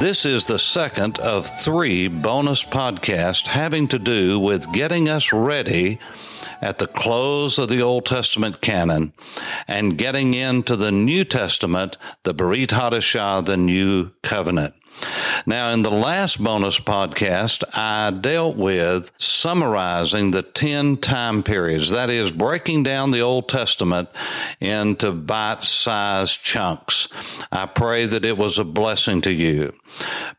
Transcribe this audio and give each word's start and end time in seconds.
This 0.00 0.24
is 0.24 0.46
the 0.46 0.58
second 0.58 1.18
of 1.18 1.46
three 1.60 2.08
bonus 2.08 2.64
podcasts 2.64 3.46
having 3.48 3.86
to 3.88 3.98
do 3.98 4.40
with 4.40 4.72
getting 4.72 5.10
us 5.10 5.30
ready 5.30 5.98
at 6.62 6.78
the 6.78 6.86
close 6.86 7.58
of 7.58 7.68
the 7.68 7.82
Old 7.82 8.06
Testament 8.06 8.62
canon 8.62 9.12
and 9.68 9.98
getting 9.98 10.32
into 10.32 10.74
the 10.74 10.90
New 10.90 11.26
Testament, 11.26 11.98
the 12.22 12.34
Berit 12.34 12.68
Hadashah, 12.68 13.44
the 13.44 13.58
New 13.58 14.12
Covenant. 14.22 14.72
Now, 15.46 15.72
in 15.72 15.82
the 15.82 15.90
last 15.90 16.42
bonus 16.42 16.78
podcast, 16.78 17.64
I 17.74 18.10
dealt 18.10 18.56
with 18.56 19.10
summarizing 19.16 20.30
the 20.30 20.42
10 20.42 20.98
time 20.98 21.42
periods. 21.42 21.90
That 21.90 22.10
is, 22.10 22.30
breaking 22.30 22.82
down 22.82 23.10
the 23.10 23.22
Old 23.22 23.48
Testament 23.48 24.08
into 24.60 25.12
bite 25.12 25.64
sized 25.64 26.42
chunks. 26.42 27.08
I 27.50 27.66
pray 27.66 28.06
that 28.06 28.24
it 28.24 28.36
was 28.36 28.58
a 28.58 28.64
blessing 28.64 29.20
to 29.22 29.32
you. 29.32 29.74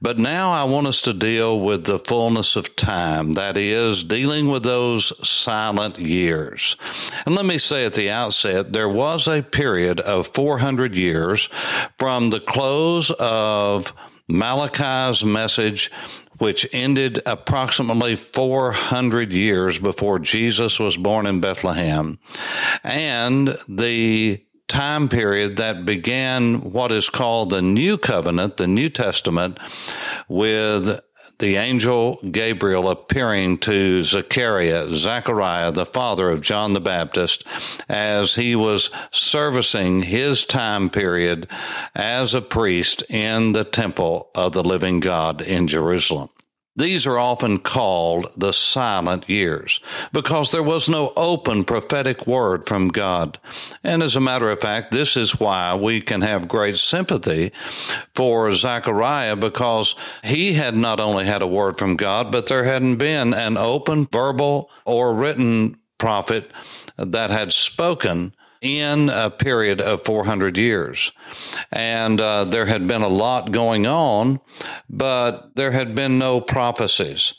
But 0.02 0.18
now 0.18 0.52
I 0.52 0.64
want 0.64 0.88
us 0.88 1.02
to 1.04 1.14
deal 1.14 1.60
with 1.60 1.86
the 1.86 2.00
fullness 2.00 2.56
of 2.56 2.76
time. 2.76 3.34
That 3.34 3.58
is, 3.58 4.04
dealing 4.04 4.48
with 4.48 4.64
those 4.64 5.12
silent 5.28 6.00
years. 6.00 6.76
And 7.26 7.36
let 7.36 7.46
me 7.46 7.58
say 7.58 7.86
at 7.86 7.94
the 7.94 8.10
outset, 8.10 8.74
there 8.74 8.90
was 8.90 9.28
a 9.28 9.42
period 9.42 10.00
of 10.00 10.28
400 10.28 10.96
years 10.96 11.50
from 11.98 12.30
the 12.30 12.40
close 12.40 13.12
of 13.12 13.94
Malachi's 14.32 15.24
message, 15.24 15.92
which 16.38 16.68
ended 16.74 17.22
approximately 17.26 18.16
400 18.16 19.32
years 19.32 19.78
before 19.78 20.20
Jesus 20.20 20.80
was 20.80 20.98
born 20.98 21.28
in 21.28 21.40
Bethlehem, 21.40 22.20
and 22.84 23.56
the 23.68 24.44
time 24.68 25.10
period 25.10 25.58
that 25.58 25.84
began 25.84 26.72
what 26.72 26.94
is 26.94 27.10
called 27.10 27.50
the 27.50 27.62
New 27.62 27.98
Covenant, 27.98 28.56
the 28.56 28.68
New 28.68 28.90
Testament, 28.90 29.60
with 30.30 31.00
the 31.40 31.56
angel 31.56 32.20
Gabriel 32.32 32.90
appearing 32.90 33.58
to 33.60 34.04
Zechariah, 34.04 34.94
Zechariah, 34.94 35.72
the 35.72 35.86
father 35.86 36.30
of 36.30 36.42
John 36.42 36.74
the 36.74 36.82
Baptist, 36.82 37.46
as 37.90 38.36
he 38.36 38.56
was 38.56 38.90
servicing 39.12 40.04
his 40.04 40.46
time 40.46 40.90
period 40.90 41.48
as 41.96 42.34
a 42.34 42.42
priest 42.42 43.04
in 43.10 43.54
the 43.54 43.64
temple 43.64 44.30
of 44.36 44.54
the 44.54 44.64
living 44.64 45.00
God 45.00 45.42
in 45.42 45.68
Jerusalem. 45.68 46.30
These 46.76 47.06
are 47.06 47.18
often 47.18 47.60
called 47.60 48.28
the 48.38 48.54
silent 48.54 49.30
years 49.30 49.82
because 50.14 50.52
there 50.52 50.64
was 50.64 50.88
no 50.88 51.12
open 51.18 51.66
prophetic 51.66 52.26
word 52.26 52.66
from 52.66 52.88
God. 52.88 53.40
And 53.84 54.02
as 54.02 54.16
a 54.16 54.22
matter 54.22 54.50
of 54.50 54.62
fact, 54.62 54.92
this 54.92 55.18
is 55.18 55.38
why 55.38 55.76
we 55.76 56.00
can 56.00 56.22
have 56.22 56.48
great 56.48 56.78
sympathy 56.78 57.52
for 58.16 58.54
Zechariah 58.54 59.36
because 59.36 59.96
he 60.24 60.54
had 60.54 60.76
not 60.76 61.02
only 61.02 61.26
had 61.26 61.42
a 61.42 61.48
word 61.48 61.78
from 61.78 61.98
God, 61.98 62.32
but 62.32 62.48
there 62.48 62.64
hadn't 62.64 62.96
been 62.96 63.34
an 63.34 63.58
open 63.58 64.08
verbal 64.10 64.70
or 64.86 65.14
written 65.14 65.78
prophet 65.98 66.52
that 66.98 67.32
had 67.32 67.52
spoken 67.52 68.34
in 68.62 69.10
a 69.10 69.30
period 69.30 69.82
of 69.82 70.06
400 70.06 70.58
years. 70.58 71.12
And 71.72 72.22
uh, 72.22 72.46
there 72.46 72.68
had 72.68 72.88
been 72.88 73.02
a 73.02 73.08
lot 73.08 73.52
going 73.52 73.88
on, 73.88 74.40
but 74.90 75.56
there 75.56 75.72
had 75.72 75.96
been 75.96 76.20
no 76.20 76.40
prophecies. 76.40 77.34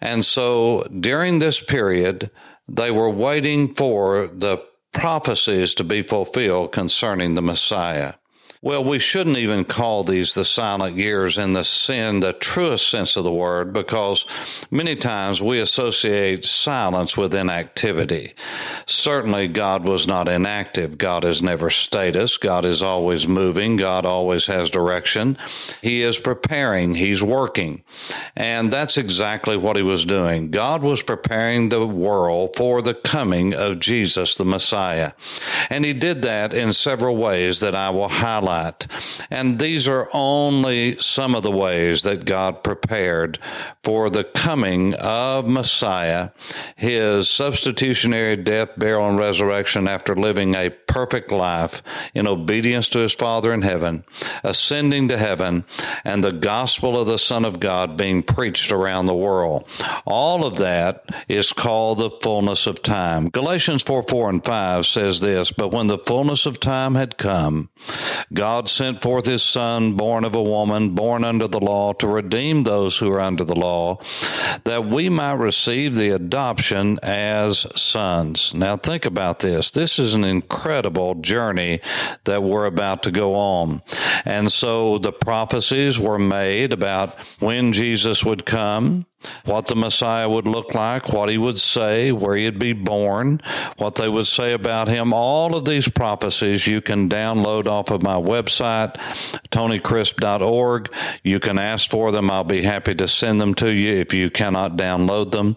And 0.00 0.24
so 0.24 0.82
during 0.84 1.38
this 1.38 1.60
period, 1.60 2.30
they 2.68 2.90
were 2.90 3.10
waiting 3.10 3.74
for 3.74 4.26
the 4.26 4.64
prophecies 4.92 5.74
to 5.74 5.84
be 5.84 6.02
fulfilled 6.02 6.72
concerning 6.72 7.34
the 7.34 7.42
Messiah. 7.42 8.14
Well, 8.62 8.82
we 8.82 8.98
shouldn't 8.98 9.36
even 9.36 9.64
call 9.64 10.02
these 10.02 10.34
the 10.34 10.44
silent 10.44 10.96
years 10.96 11.36
in 11.36 11.52
the 11.52 11.62
sin, 11.62 12.20
the 12.20 12.32
truest 12.32 12.88
sense 12.90 13.16
of 13.16 13.24
the 13.24 13.32
word, 13.32 13.72
because 13.72 14.24
many 14.70 14.96
times 14.96 15.42
we 15.42 15.60
associate 15.60 16.44
silence 16.44 17.16
with 17.16 17.34
inactivity. 17.34 18.34
Certainly, 18.86 19.48
God 19.48 19.86
was 19.86 20.06
not 20.06 20.28
inactive. 20.28 20.96
God 20.96 21.24
is 21.24 21.42
never 21.42 21.68
status. 21.68 22.38
God 22.38 22.64
is 22.64 22.82
always 22.82 23.28
moving. 23.28 23.76
God 23.76 24.06
always 24.06 24.46
has 24.46 24.70
direction. 24.70 25.36
He 25.82 26.02
is 26.02 26.18
preparing. 26.18 26.94
He's 26.94 27.22
working. 27.22 27.82
And 28.34 28.72
that's 28.72 28.96
exactly 28.96 29.56
what 29.56 29.76
he 29.76 29.82
was 29.82 30.06
doing. 30.06 30.50
God 30.50 30.82
was 30.82 31.02
preparing 31.02 31.68
the 31.68 31.86
world 31.86 32.56
for 32.56 32.80
the 32.80 32.94
coming 32.94 33.52
of 33.52 33.80
Jesus, 33.80 34.36
the 34.36 34.44
Messiah. 34.44 35.12
And 35.68 35.84
he 35.84 35.92
did 35.92 36.22
that 36.22 36.54
in 36.54 36.72
several 36.72 37.16
ways 37.16 37.60
that 37.60 37.74
I 37.74 37.90
will 37.90 38.08
highlight 38.08 38.55
and 39.30 39.58
these 39.58 39.88
are 39.88 40.08
only 40.12 40.96
some 40.96 41.34
of 41.34 41.42
the 41.42 41.50
ways 41.50 42.02
that 42.02 42.24
God 42.24 42.62
prepared 42.62 43.38
for 43.82 44.10
the 44.10 44.24
coming 44.24 44.94
of 44.94 45.46
Messiah, 45.46 46.30
his 46.76 47.28
substitutionary 47.28 48.36
death, 48.36 48.70
burial, 48.76 49.08
and 49.08 49.18
resurrection 49.18 49.88
after 49.88 50.14
living 50.14 50.54
a 50.54 50.70
perfect 50.70 51.30
life 51.30 51.82
in 52.14 52.26
obedience 52.26 52.88
to 52.90 52.98
his 52.98 53.14
Father 53.14 53.52
in 53.52 53.62
heaven, 53.62 54.04
ascending 54.42 55.08
to 55.08 55.18
heaven, 55.18 55.64
and 56.04 56.22
the 56.22 56.32
gospel 56.32 56.98
of 56.98 57.06
the 57.06 57.18
Son 57.18 57.44
of 57.44 57.60
God 57.60 57.96
being 57.96 58.22
preached 58.22 58.72
around 58.72 59.06
the 59.06 59.14
world. 59.14 59.68
All 60.04 60.44
of 60.44 60.58
that 60.58 61.04
is 61.28 61.52
called 61.52 61.98
the 61.98 62.10
fullness 62.22 62.66
of 62.66 62.82
time. 62.82 63.28
Galatians 63.28 63.82
4 63.82 64.02
4 64.02 64.30
and 64.30 64.44
5 64.44 64.86
says 64.86 65.20
this, 65.20 65.52
But 65.52 65.72
when 65.72 65.86
the 65.86 65.98
fullness 65.98 66.46
of 66.46 66.60
time 66.60 66.94
had 66.94 67.16
come, 67.16 67.68
God 68.36 68.68
sent 68.68 69.02
forth 69.02 69.24
his 69.24 69.42
Son, 69.42 69.94
born 69.94 70.24
of 70.24 70.34
a 70.34 70.42
woman, 70.42 70.90
born 70.90 71.24
under 71.24 71.48
the 71.48 71.58
law, 71.58 71.94
to 71.94 72.06
redeem 72.06 72.62
those 72.62 72.98
who 72.98 73.10
are 73.10 73.20
under 73.20 73.44
the 73.44 73.56
law, 73.56 73.98
that 74.64 74.84
we 74.84 75.08
might 75.08 75.32
receive 75.32 75.94
the 75.94 76.10
adoption 76.10 77.00
as 77.02 77.66
sons. 77.80 78.54
Now 78.54 78.76
think 78.76 79.06
about 79.06 79.38
this. 79.38 79.70
This 79.70 79.98
is 79.98 80.14
an 80.14 80.24
incredible 80.24 81.14
journey 81.14 81.80
that 82.24 82.42
we're 82.42 82.66
about 82.66 83.02
to 83.04 83.10
go 83.10 83.34
on. 83.34 83.82
And 84.26 84.52
so 84.52 84.98
the 84.98 85.12
prophecies 85.12 85.98
were 85.98 86.18
made 86.18 86.74
about 86.74 87.14
when 87.40 87.72
Jesus 87.72 88.22
would 88.22 88.44
come 88.44 89.06
what 89.44 89.66
the 89.66 89.76
Messiah 89.76 90.28
would 90.28 90.46
look 90.46 90.74
like, 90.74 91.12
what 91.12 91.28
he 91.28 91.38
would 91.38 91.58
say, 91.58 92.12
where 92.12 92.36
he'd 92.36 92.58
be 92.58 92.72
born, 92.72 93.40
what 93.76 93.96
they 93.96 94.08
would 94.08 94.26
say 94.26 94.52
about 94.52 94.88
him. 94.88 95.12
All 95.12 95.54
of 95.54 95.64
these 95.64 95.88
prophecies 95.88 96.66
you 96.66 96.80
can 96.80 97.08
download 97.08 97.66
off 97.66 97.90
of 97.90 98.02
my 98.02 98.16
website, 98.16 98.94
tonycrisp.org. 99.50 100.92
You 101.22 101.40
can 101.40 101.58
ask 101.58 101.90
for 101.90 102.12
them. 102.12 102.30
I'll 102.30 102.44
be 102.44 102.62
happy 102.62 102.94
to 102.94 103.08
send 103.08 103.40
them 103.40 103.54
to 103.56 103.72
you 103.72 103.94
if 103.94 104.12
you 104.12 104.30
cannot 104.30 104.76
download 104.76 105.32
them. 105.32 105.56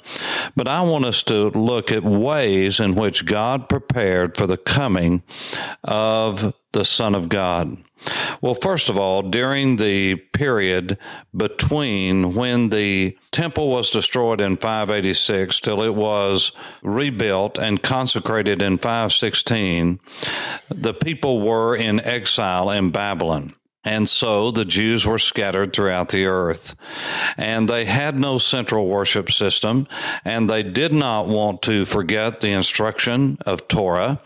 But 0.56 0.68
I 0.68 0.82
want 0.82 1.06
us 1.06 1.24
to 1.24 1.50
look 1.50 1.92
at 1.92 2.04
ways 2.04 2.80
in 2.80 2.96
which 2.96 3.26
God 3.26 3.70
prepared 3.70 4.38
for 4.38 4.48
the 4.48 4.58
coming 4.58 5.24
of 5.84 6.54
the 6.72 6.86
Son 6.86 7.16
of 7.16 7.30
God. 7.30 7.78
Well, 8.42 8.54
first 8.54 8.90
of 8.90 8.98
all, 8.98 9.22
during 9.22 9.76
the 9.76 10.16
period 10.16 10.98
between 11.36 12.34
when 12.34 12.70
the 12.70 13.18
temple 13.32 13.70
was 13.70 13.90
destroyed 13.90 14.42
in 14.42 14.58
586 14.58 15.60
till 15.60 15.82
it 15.82 15.96
was 15.96 16.52
rebuilt 16.82 17.58
and 17.58 17.84
consecrated 17.84 18.62
in 18.62 18.78
516, 18.78 20.00
the 20.70 20.94
people 20.94 21.42
were 21.42 21.76
in 21.76 22.00
exile 22.00 22.72
in 22.72 22.92
Babylon. 22.92 23.54
And 23.86 24.10
so 24.10 24.52
the 24.52 24.66
Jews 24.66 25.08
were 25.08 25.20
scattered 25.20 25.74
throughout 25.74 26.10
the 26.10 26.26
earth. 26.26 26.76
And 27.38 27.70
they 27.70 27.86
had 27.86 28.20
no 28.20 28.38
central 28.38 28.88
worship 28.88 29.32
system, 29.32 29.88
and 30.26 30.50
they 30.50 30.64
did 30.64 30.92
not 30.92 31.28
want 31.28 31.62
to 31.64 31.86
forget 31.86 32.42
the 32.42 32.52
instruction 32.52 33.38
of 33.46 33.68
Torah. 33.70 34.22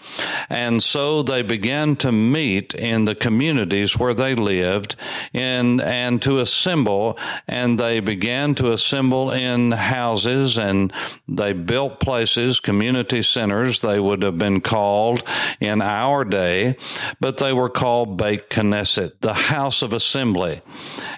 And 0.50 0.82
so 0.82 1.22
they 1.22 1.44
began 1.44 1.96
to 1.98 2.12
meet 2.12 2.74
in 2.74 3.06
the 3.06 3.16
communities 3.16 3.98
where 3.98 4.16
they 4.16 4.34
lived 4.34 4.96
in, 5.34 5.80
and 5.82 6.22
to 6.24 6.40
assemble. 6.40 7.18
And 7.48 7.80
they 7.80 8.00
began 8.00 8.56
to 8.56 8.72
assemble 8.72 9.30
in 9.32 9.72
houses 9.72 10.58
and 10.58 10.92
they 11.28 11.54
built 11.54 12.00
places, 12.00 12.60
community 12.60 13.22
centers, 13.22 13.82
they 13.82 14.00
would 14.00 14.24
have 14.24 14.38
been 14.38 14.62
called 14.62 15.24
in 15.60 15.82
our 15.82 16.24
day, 16.26 16.76
but 17.20 17.38
they 17.38 17.54
were 17.54 17.70
called 17.70 18.18
Beit 18.18 18.50
Knesset. 18.50 19.20
The 19.22 19.34
house 19.54 19.84
of 19.84 19.94
assembly. 19.94 20.62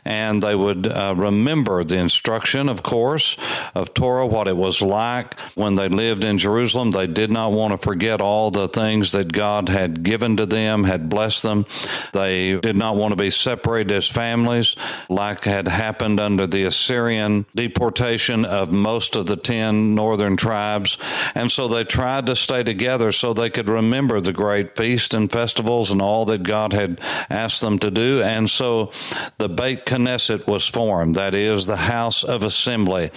And 0.04 0.44
they 0.44 0.56
would 0.56 0.86
uh, 0.88 1.16
remember 1.18 1.84
the 1.84 1.98
instruction, 1.98 2.68
of 2.68 2.84
course, 2.84 3.38
of 3.74 3.94
Torah, 3.94 4.28
what 4.28 4.48
it 4.48 4.58
was 4.58 4.82
like 4.82 5.40
when 5.56 5.76
they 5.76 5.88
lived 5.88 6.24
in 6.24 6.38
Jerusalem. 6.38 6.92
They 6.92 7.08
did 7.08 7.32
not 7.32 7.54
want 7.54 7.72
to 7.72 7.78
forget 7.78 8.22
all 8.22 8.52
the 8.52 8.68
things 8.68 9.14
that 9.14 9.32
God 9.32 9.70
had 9.70 10.04
given 10.04 10.38
to 10.38 10.46
them, 10.46 10.84
had 10.84 11.10
blessed 11.10 11.44
them. 11.44 11.66
They 12.14 12.60
did 12.60 12.76
not 12.76 12.98
want 12.98 13.14
to 13.14 13.16
be 13.16 13.32
separated 13.32 13.92
as 13.92 14.08
families, 14.08 14.76
like 15.10 15.46
had 15.46 15.68
happened 15.68 16.20
under 16.20 16.46
the 16.46 16.66
Assyrian 16.66 17.46
deportation 17.56 18.44
of 18.46 18.72
most 18.72 19.16
of 19.16 19.26
the 19.26 19.38
10 19.38 19.96
northern 19.96 20.36
tribes. 20.36 20.98
And 21.34 21.50
so 21.50 21.68
they 21.68 21.84
tried 21.86 22.26
to 22.26 22.36
stay 22.36 22.64
together 22.64 23.12
so 23.12 23.34
they 23.34 23.50
could 23.50 23.70
remember 23.70 24.20
the 24.20 24.34
great 24.34 24.76
feast 24.76 25.14
and 25.14 25.32
festivals 25.32 25.92
and 25.92 26.02
all 26.02 26.26
that 26.26 26.44
God 26.44 26.74
had 26.74 27.00
asked 27.30 27.62
them 27.62 27.80
to 27.80 27.90
do. 27.90 28.15
And 28.22 28.50
so 28.50 28.92
the 29.38 29.50
Beit 29.50 29.86
Knesset 29.86 30.48
was 30.48 30.68
formed, 30.68 31.16
that 31.16 31.34
is, 31.34 31.66
the 31.66 31.76
house 31.76 32.24
of 32.24 32.44
assembly. 32.44 33.12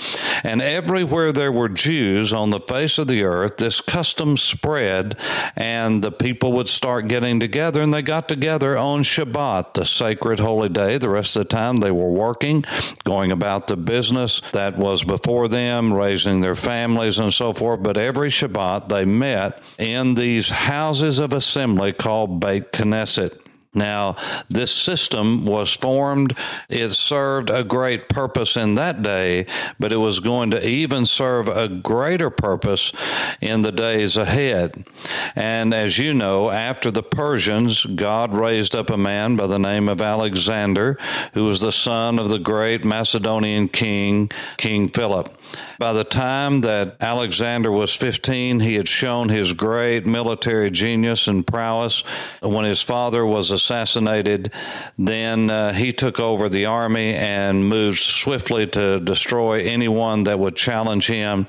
And 0.44 0.60
everywhere 0.62 1.32
there 1.32 1.52
were 1.52 1.68
Jews 1.68 2.32
on 2.32 2.50
the 2.50 2.60
face 2.60 2.98
of 2.98 3.08
the 3.08 3.24
earth, 3.24 3.56
this 3.56 3.80
custom 3.80 4.36
spread, 4.36 5.16
and 5.56 6.02
the 6.02 6.12
people 6.12 6.52
would 6.52 6.68
start 6.68 7.08
getting 7.08 7.40
together, 7.40 7.82
and 7.82 7.92
they 7.92 8.02
got 8.02 8.28
together 8.28 8.76
on 8.76 9.02
Shabbat, 9.02 9.74
the 9.74 9.84
sacred 9.84 10.38
holy 10.38 10.68
day. 10.68 10.98
The 10.98 11.08
rest 11.08 11.36
of 11.36 11.48
the 11.48 11.56
time 11.56 11.78
they 11.78 11.90
were 11.90 12.10
working, 12.10 12.64
going 13.04 13.32
about 13.32 13.68
the 13.68 13.76
business 13.76 14.42
that 14.52 14.76
was 14.76 15.04
before 15.04 15.48
them, 15.48 15.92
raising 15.92 16.40
their 16.40 16.54
families 16.54 17.18
and 17.18 17.32
so 17.32 17.52
forth. 17.52 17.82
But 17.82 17.96
every 17.96 18.30
Shabbat 18.30 18.88
they 18.88 19.04
met 19.04 19.62
in 19.78 20.14
these 20.14 20.50
houses 20.50 21.18
of 21.18 21.32
assembly 21.32 21.92
called 21.92 22.40
Beit 22.40 22.72
Knesset. 22.72 23.38
Now, 23.74 24.16
this 24.48 24.74
system 24.74 25.44
was 25.44 25.72
formed. 25.72 26.36
It 26.70 26.90
served 26.90 27.50
a 27.50 27.62
great 27.62 28.08
purpose 28.08 28.56
in 28.56 28.76
that 28.76 29.02
day, 29.02 29.46
but 29.78 29.92
it 29.92 29.98
was 29.98 30.20
going 30.20 30.50
to 30.52 30.66
even 30.66 31.04
serve 31.04 31.48
a 31.48 31.68
greater 31.68 32.30
purpose 32.30 32.92
in 33.40 33.62
the 33.62 33.72
days 33.72 34.16
ahead. 34.16 34.86
And 35.36 35.74
as 35.74 35.98
you 35.98 36.14
know, 36.14 36.50
after 36.50 36.90
the 36.90 37.02
Persians, 37.02 37.84
God 37.84 38.34
raised 38.34 38.74
up 38.74 38.88
a 38.88 38.96
man 38.96 39.36
by 39.36 39.46
the 39.46 39.58
name 39.58 39.88
of 39.88 40.00
Alexander, 40.00 40.96
who 41.34 41.44
was 41.44 41.60
the 41.60 41.72
son 41.72 42.18
of 42.18 42.30
the 42.30 42.38
great 42.38 42.84
Macedonian 42.84 43.68
king, 43.68 44.30
King 44.56 44.88
Philip. 44.88 45.34
By 45.78 45.92
the 45.92 46.02
time 46.02 46.62
that 46.62 46.96
Alexander 47.00 47.70
was 47.70 47.94
15, 47.94 48.58
he 48.58 48.74
had 48.74 48.88
shown 48.88 49.28
his 49.28 49.52
great 49.52 50.06
military 50.06 50.72
genius 50.72 51.28
and 51.28 51.46
prowess. 51.46 52.02
When 52.42 52.64
his 52.64 52.82
father 52.82 53.24
was 53.24 53.52
assassinated, 53.52 54.52
then 54.98 55.50
uh, 55.50 55.72
he 55.72 55.92
took 55.92 56.18
over 56.18 56.48
the 56.48 56.66
army 56.66 57.14
and 57.14 57.68
moved 57.68 58.00
swiftly 58.00 58.66
to 58.68 58.98
destroy 58.98 59.62
anyone 59.62 60.24
that 60.24 60.40
would 60.40 60.56
challenge 60.56 61.06
him. 61.06 61.46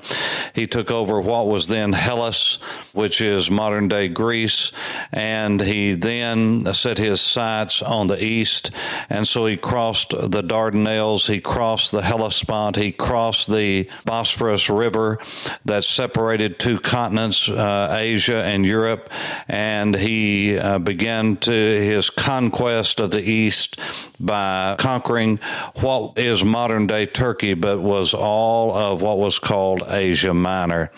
He 0.54 0.68
took 0.68 0.92
over 0.92 1.20
what 1.20 1.48
was 1.48 1.66
then 1.66 1.92
Hellas, 1.92 2.60
which 2.92 3.20
is 3.20 3.50
modern 3.50 3.88
day 3.88 4.06
Greece, 4.06 4.70
and 5.12 5.60
he 5.60 5.94
then 5.94 6.72
set 6.72 6.98
his 6.98 7.20
sights 7.20 7.82
on 7.82 8.06
the 8.06 8.22
east. 8.22 8.70
And 9.08 9.26
so 9.26 9.46
he 9.46 9.56
crossed 9.56 10.10
the 10.10 10.42
Dardanelles, 10.42 11.28
he 11.28 11.40
crossed 11.40 11.90
the 11.90 12.02
Hellespont, 12.02 12.76
he 12.76 12.92
crossed 12.92 13.50
the 13.50 13.89
Bosphorus 14.04 14.68
River 14.70 15.18
that 15.64 15.84
separated 15.84 16.58
two 16.58 16.78
continents, 16.78 17.48
uh, 17.48 17.94
Asia 17.98 18.42
and 18.42 18.64
Europe, 18.64 19.10
and 19.48 19.94
he 19.94 20.58
uh, 20.58 20.78
began 20.78 21.36
to 21.38 21.52
his 21.52 22.10
conquest 22.10 23.00
of 23.00 23.10
the 23.10 23.22
East 23.22 23.78
by 24.18 24.76
conquering 24.78 25.38
what 25.76 26.18
is 26.18 26.44
modern 26.44 26.86
day 26.86 27.06
Turkey, 27.06 27.54
but 27.54 27.80
was 27.80 28.14
all 28.14 28.74
of 28.74 29.02
what 29.02 29.18
was 29.18 29.38
called 29.38 29.82
Asia 29.88 30.34
Minor. 30.34 30.90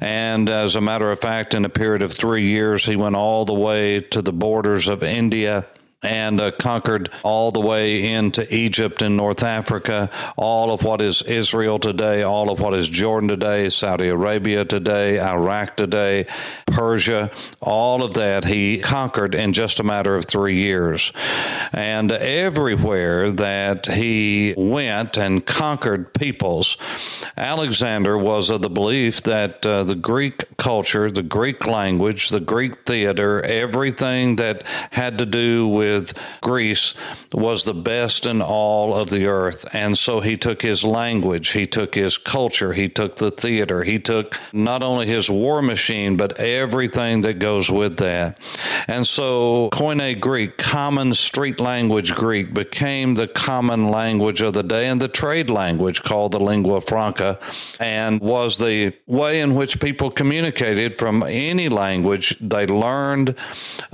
And 0.00 0.48
as 0.48 0.76
a 0.76 0.80
matter 0.80 1.10
of 1.10 1.20
fact, 1.20 1.54
in 1.54 1.64
a 1.64 1.70
period 1.70 2.02
of 2.02 2.12
three 2.12 2.44
years, 2.44 2.84
he 2.84 2.96
went 2.96 3.16
all 3.16 3.44
the 3.44 3.54
way 3.54 4.00
to 4.00 4.22
the 4.22 4.32
borders 4.32 4.88
of 4.88 5.02
India 5.02 5.66
and 6.02 6.40
uh, 6.40 6.52
conquered 6.52 7.10
all 7.24 7.50
the 7.50 7.60
way 7.60 8.12
into 8.12 8.54
Egypt 8.54 9.02
and 9.02 9.16
North 9.16 9.42
Africa, 9.42 10.10
all 10.36 10.72
of 10.72 10.84
what 10.84 11.02
is 11.02 11.22
Israel 11.22 11.78
today, 11.78 12.22
all 12.22 12.50
of 12.50 12.60
what 12.60 12.72
is 12.72 12.88
Jordan 12.88 13.28
today, 13.28 13.68
Saudi 13.68 14.08
Arabia 14.08 14.64
today, 14.64 15.20
Iraq 15.20 15.76
today, 15.76 16.26
Persia, 16.66 17.32
all 17.60 18.04
of 18.04 18.14
that 18.14 18.44
he 18.44 18.78
conquered 18.78 19.34
in 19.34 19.52
just 19.52 19.80
a 19.80 19.82
matter 19.82 20.14
of 20.14 20.26
three 20.26 20.54
years. 20.54 21.12
And 21.72 22.12
everywhere 22.12 23.32
that 23.32 23.86
he 23.86 24.54
went 24.56 25.18
and 25.18 25.44
conquered 25.44 26.14
peoples, 26.14 26.76
Alexander 27.36 28.16
was 28.16 28.50
of 28.50 28.62
the 28.62 28.70
belief 28.70 29.24
that 29.24 29.66
uh, 29.66 29.82
the 29.82 29.96
Greek 29.96 30.44
culture, 30.58 31.10
the 31.10 31.24
Greek 31.24 31.66
language, 31.66 32.28
the 32.28 32.40
Greek 32.40 32.86
theater, 32.86 33.40
everything 33.42 34.36
that 34.36 34.62
had 34.92 35.18
to 35.18 35.26
do 35.26 35.66
with 35.66 35.87
with 35.88 36.12
Greece 36.40 36.94
was 37.32 37.64
the 37.64 37.74
best 37.74 38.26
in 38.26 38.40
all 38.40 38.94
of 38.94 39.10
the 39.10 39.26
earth. 39.26 39.64
And 39.74 39.96
so 39.96 40.20
he 40.20 40.36
took 40.36 40.62
his 40.62 40.84
language, 40.84 41.50
he 41.50 41.66
took 41.66 41.94
his 41.94 42.16
culture, 42.16 42.72
he 42.72 42.88
took 42.88 43.16
the 43.16 43.30
theater, 43.30 43.82
he 43.82 43.98
took 43.98 44.38
not 44.52 44.82
only 44.82 45.06
his 45.06 45.28
war 45.30 45.60
machine, 45.62 46.16
but 46.16 46.38
everything 46.38 47.22
that 47.22 47.38
goes 47.38 47.70
with 47.70 47.96
that. 47.98 48.38
And 48.86 49.06
so 49.06 49.68
Koine 49.72 50.18
Greek, 50.20 50.56
common 50.58 51.14
street 51.14 51.60
language 51.60 52.14
Greek, 52.14 52.54
became 52.54 53.14
the 53.14 53.28
common 53.28 53.88
language 53.88 54.40
of 54.40 54.54
the 54.54 54.62
day 54.62 54.88
and 54.88 55.00
the 55.00 55.08
trade 55.08 55.50
language 55.50 56.02
called 56.02 56.32
the 56.32 56.40
lingua 56.40 56.80
franca, 56.80 57.38
and 57.80 58.20
was 58.20 58.58
the 58.58 58.92
way 59.06 59.40
in 59.40 59.54
which 59.54 59.80
people 59.80 60.10
communicated 60.10 60.98
from 60.98 61.22
any 61.22 61.68
language. 61.68 62.36
They 62.40 62.66
learned 62.66 63.34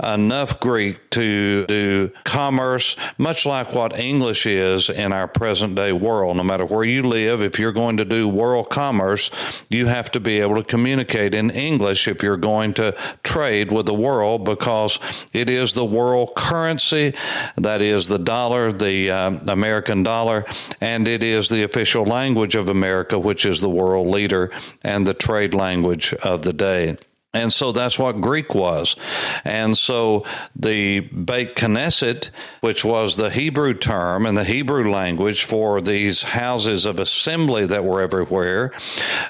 enough 0.01 0.59
Greek 0.59 1.09
to 1.11 1.65
do 1.65 1.84
commerce, 2.23 2.95
much 3.17 3.45
like 3.45 3.73
what 3.73 3.99
English 3.99 4.45
is 4.45 4.89
in 4.89 5.13
our 5.13 5.27
present 5.27 5.75
day 5.75 5.91
world. 5.91 6.37
No 6.37 6.43
matter 6.43 6.65
where 6.65 6.83
you 6.83 7.03
live, 7.03 7.41
if 7.41 7.59
you're 7.59 7.71
going 7.71 7.97
to 7.97 8.05
do 8.05 8.27
world 8.27 8.69
commerce, 8.69 9.31
you 9.69 9.85
have 9.87 10.11
to 10.11 10.19
be 10.19 10.39
able 10.39 10.55
to 10.55 10.63
communicate 10.63 11.33
in 11.33 11.49
English 11.49 12.07
if 12.07 12.23
you're 12.23 12.37
going 12.37 12.73
to 12.75 12.95
trade 13.23 13.71
with 13.71 13.85
the 13.85 13.93
world 13.93 14.45
because 14.45 14.99
it 15.33 15.49
is 15.49 15.73
the 15.73 15.85
world 15.85 16.33
currency, 16.35 17.13
that 17.55 17.81
is 17.81 18.07
the 18.07 18.19
dollar, 18.19 18.71
the 18.71 19.11
uh, 19.11 19.31
American 19.47 20.03
dollar, 20.03 20.45
and 20.81 21.07
it 21.07 21.23
is 21.23 21.49
the 21.49 21.63
official 21.63 22.05
language 22.05 22.55
of 22.55 22.69
America, 22.69 23.17
which 23.17 23.45
is 23.45 23.61
the 23.61 23.69
world 23.69 24.07
leader 24.07 24.51
and 24.83 25.07
the 25.07 25.13
trade 25.13 25.53
language 25.53 26.13
of 26.15 26.43
the 26.43 26.53
day. 26.53 26.97
And 27.35 27.51
so 27.51 27.73
that's 27.73 27.99
what 27.99 28.21
Greek 28.21 28.55
was. 28.55 28.95
And 29.43 29.77
so 29.77 30.25
the 30.55 31.01
Beit 31.01 31.55
Knesset, 31.55 32.29
which 32.61 32.85
was 32.85 33.17
the 33.17 33.29
Hebrew 33.29 33.73
term 33.73 34.25
and 34.25 34.37
the 34.37 34.45
Hebrew 34.45 34.89
language 34.89 35.43
for 35.43 35.81
these 35.81 36.23
houses 36.23 36.85
of 36.85 36.97
assembly 36.97 37.65
that 37.65 37.83
were 37.83 38.01
everywhere, 38.01 38.71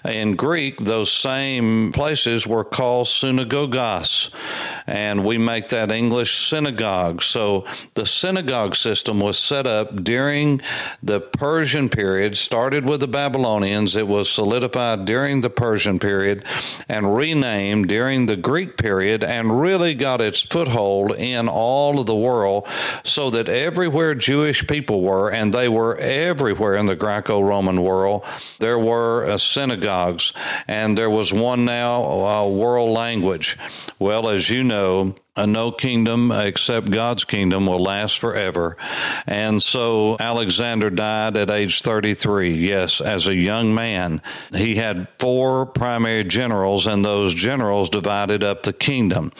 in 0.05 0.35
Greek, 0.35 0.77
those 0.77 1.11
same 1.11 1.91
places 1.93 2.45
were 2.45 2.63
called 2.63 3.07
synagogas. 3.07 4.31
And 4.85 5.25
we 5.25 5.39
make 5.39 5.69
that 5.69 5.91
English 5.91 6.47
synagogue. 6.47 7.23
So 7.23 7.65
the 7.95 8.05
synagogue 8.05 8.75
system 8.75 9.19
was 9.19 9.39
set 9.39 9.65
up 9.65 10.03
during 10.03 10.61
the 11.01 11.21
Persian 11.21 11.89
period, 11.89 12.37
started 12.37 12.87
with 12.87 12.99
the 12.99 13.07
Babylonians. 13.07 13.95
It 13.95 14.07
was 14.07 14.29
solidified 14.29 15.05
during 15.05 15.41
the 15.41 15.49
Persian 15.49 15.97
period 15.97 16.45
and 16.87 17.15
renamed 17.15 17.94
during 17.95 18.25
the 18.25 18.35
Greek 18.35 18.75
period 18.75 19.23
and 19.23 19.61
really 19.61 19.95
got 19.95 20.19
its 20.19 20.41
foothold 20.41 21.13
in 21.13 21.47
all 21.47 21.97
of 21.97 22.05
the 22.05 22.13
world 22.13 22.67
so 23.05 23.29
that 23.29 23.47
everywhere 23.47 24.13
Jewish 24.13 24.67
people 24.67 25.01
were, 25.01 25.31
and 25.31 25.53
they 25.53 25.69
were 25.69 25.95
everywhere 25.95 26.75
in 26.75 26.87
the 26.87 26.97
Greco 26.97 27.39
Roman 27.39 27.81
world, 27.81 28.25
there 28.59 28.77
were 28.77 29.23
uh, 29.25 29.37
synagogues, 29.37 30.33
and 30.67 30.97
there 30.97 31.09
was 31.09 31.31
one 31.31 31.63
now, 31.63 32.03
uh, 32.03 32.45
world 32.49 32.89
language. 32.89 33.55
Well, 33.97 34.27
as 34.27 34.49
you 34.49 34.65
know, 34.65 35.15
no 35.37 35.69
kingdom 35.69 36.31
except 36.31 36.89
God's 36.89 37.25
kingdom 37.25 37.67
will 37.67 37.81
last 37.81 38.19
forever. 38.19 38.77
And 39.27 39.61
so 39.61 40.15
Alexander 40.17 40.89
died 40.89 41.35
at 41.35 41.49
age 41.49 41.81
33. 41.81 42.53
Yes, 42.53 43.01
as 43.01 43.27
a 43.27 43.35
young 43.35 43.75
man. 43.75 44.21
He 44.53 44.75
had 44.75 45.09
four 45.19 45.65
primary 45.65 46.23
generals, 46.23 46.87
and 46.87 47.03
those 47.03 47.33
generals 47.33 47.89
divided 47.89 48.43
up 48.43 48.63
the 48.63 48.71
kingdom. 48.71 49.33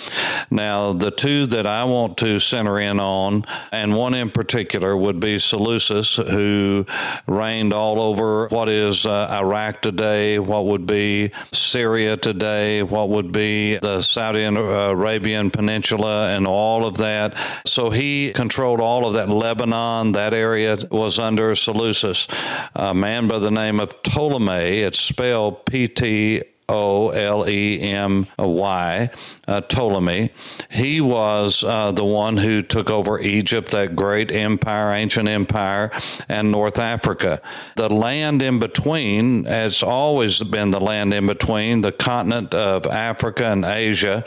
Now, 0.51 0.91
the 0.91 1.11
two 1.11 1.45
that 1.47 1.65
I 1.65 1.85
want 1.85 2.17
to 2.17 2.39
center 2.39 2.77
in 2.77 2.99
on, 2.99 3.45
and 3.71 3.95
one 3.95 4.13
in 4.13 4.31
particular, 4.31 4.97
would 4.97 5.21
be 5.21 5.39
Seleucus, 5.39 6.17
who 6.17 6.85
reigned 7.25 7.73
all 7.73 8.01
over 8.01 8.47
what 8.49 8.67
is 8.67 9.05
uh, 9.05 9.29
Iraq 9.31 9.81
today, 9.81 10.39
what 10.39 10.65
would 10.65 10.85
be 10.85 11.31
Syria 11.53 12.17
today, 12.17 12.83
what 12.83 13.09
would 13.09 13.31
be 13.31 13.77
the 13.77 14.01
Saudi 14.01 14.43
Arabian 14.43 15.51
Peninsula 15.51 15.84
Peninsula 15.85 16.35
and 16.35 16.47
all 16.47 16.85
of 16.85 16.97
that. 16.97 17.35
So 17.65 17.89
he 17.91 18.33
controlled 18.33 18.79
all 18.79 19.07
of 19.07 19.13
that. 19.13 19.29
Lebanon, 19.29 20.13
that 20.13 20.33
area 20.33 20.77
was 20.89 21.19
under 21.19 21.55
Seleucus. 21.55 22.27
A 22.75 22.93
man 22.93 23.27
by 23.27 23.39
the 23.39 23.51
name 23.51 23.79
of 23.79 24.01
Ptolemy, 24.01 24.81
it's 24.81 24.99
spelled 24.99 25.65
P 25.65 25.87
T 25.87 26.43
O 26.67 27.09
L 27.09 27.47
E 27.47 27.79
M 27.81 28.25
Y, 28.39 29.09
uh, 29.47 29.61
Ptolemy. 29.61 30.31
He 30.69 31.01
was 31.01 31.63
uh, 31.63 31.91
the 31.91 32.05
one 32.05 32.37
who 32.37 32.61
took 32.61 32.89
over 32.89 33.19
Egypt, 33.19 33.71
that 33.71 33.95
great 33.95 34.31
empire, 34.31 34.93
ancient 34.93 35.27
empire, 35.27 35.91
and 36.29 36.51
North 36.51 36.79
Africa. 36.79 37.41
The 37.75 37.93
land 37.93 38.41
in 38.41 38.59
between 38.59 39.45
has 39.45 39.83
always 39.83 40.41
been 40.41 40.71
the 40.71 40.79
land 40.79 41.13
in 41.13 41.27
between. 41.27 41.81
The 41.81 41.91
continent 41.91 42.53
of 42.53 42.85
Africa 42.85 43.45
and 43.45 43.65
Asia 43.65 44.23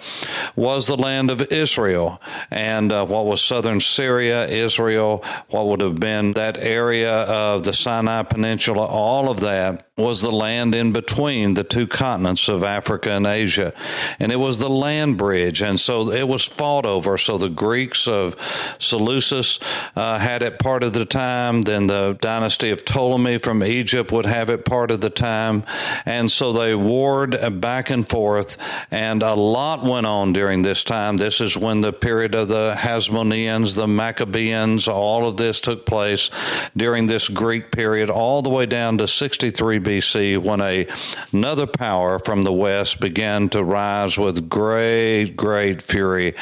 was 0.56 0.86
the 0.86 0.96
land 0.96 1.30
of 1.30 1.52
Israel. 1.52 2.20
And 2.50 2.92
uh, 2.92 3.06
what 3.06 3.26
was 3.26 3.42
southern 3.42 3.80
Syria, 3.80 4.46
Israel, 4.46 5.24
what 5.48 5.66
would 5.66 5.80
have 5.80 5.98
been 5.98 6.32
that 6.34 6.58
area 6.58 7.12
of 7.22 7.64
the 7.64 7.72
Sinai 7.72 8.22
Peninsula, 8.22 8.84
all 8.84 9.30
of 9.30 9.40
that 9.40 9.88
was 9.96 10.22
the 10.22 10.30
land 10.30 10.74
in 10.74 10.92
between 10.92 11.54
the 11.54 11.64
two 11.64 11.86
continents 11.86 12.48
of 12.48 12.62
Africa 12.62 13.10
and 13.10 13.26
Asia. 13.26 13.74
And 14.20 14.30
it 14.30 14.36
was 14.36 14.58
the 14.58 14.70
land 14.70 15.07
bridge. 15.16 15.62
And 15.62 15.78
so 15.78 16.10
it 16.10 16.26
was 16.26 16.44
fought 16.44 16.86
over. 16.86 17.18
So 17.18 17.38
the 17.38 17.48
Greeks 17.48 18.06
of 18.06 18.36
Seleucus 18.78 19.60
uh, 19.96 20.18
had 20.18 20.42
it 20.42 20.58
part 20.58 20.82
of 20.82 20.92
the 20.92 21.04
time. 21.04 21.62
Then 21.62 21.86
the 21.86 22.16
dynasty 22.20 22.70
of 22.70 22.84
Ptolemy 22.84 23.38
from 23.38 23.62
Egypt 23.62 24.12
would 24.12 24.26
have 24.26 24.50
it 24.50 24.64
part 24.64 24.90
of 24.90 25.00
the 25.00 25.10
time. 25.10 25.64
And 26.04 26.30
so 26.30 26.52
they 26.52 26.74
warred 26.74 27.36
back 27.60 27.90
and 27.90 28.08
forth. 28.08 28.56
And 28.90 29.22
a 29.22 29.34
lot 29.34 29.84
went 29.84 30.06
on 30.06 30.32
during 30.32 30.62
this 30.62 30.84
time. 30.84 31.16
This 31.16 31.40
is 31.40 31.56
when 31.56 31.80
the 31.80 31.92
period 31.92 32.34
of 32.34 32.48
the 32.48 32.74
Hasmoneans, 32.76 33.74
the 33.74 33.86
Maccabeans, 33.88 34.88
all 34.88 35.26
of 35.26 35.36
this 35.36 35.60
took 35.60 35.86
place 35.86 36.30
during 36.76 37.06
this 37.06 37.28
Greek 37.28 37.70
period, 37.70 38.10
all 38.10 38.42
the 38.42 38.50
way 38.50 38.66
down 38.66 38.98
to 38.98 39.08
63 39.08 39.80
BC 39.80 40.38
when 40.38 40.60
a, 40.60 40.86
another 41.32 41.66
power 41.66 42.18
from 42.18 42.42
the 42.42 42.52
west 42.52 43.00
began 43.00 43.48
to 43.50 43.62
rise 43.62 44.18
with 44.18 44.48
great, 44.48 44.97
great 45.36 45.82
fury, 45.82 46.34